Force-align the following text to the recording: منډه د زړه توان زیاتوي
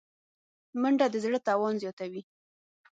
منډه 0.81 1.05
د 1.13 1.15
زړه 1.25 1.39
توان 1.47 1.73
زیاتوي 1.83 2.21